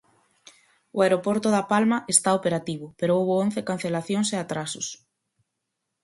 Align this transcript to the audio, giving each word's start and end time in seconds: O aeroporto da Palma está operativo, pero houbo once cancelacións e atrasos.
O 0.97 0.97
aeroporto 1.05 1.47
da 1.55 1.67
Palma 1.71 1.97
está 2.13 2.29
operativo, 2.39 2.85
pero 2.99 3.15
houbo 3.17 3.33
once 3.45 3.67
cancelacións 3.69 4.27
e 4.35 4.37
atrasos. 4.39 4.87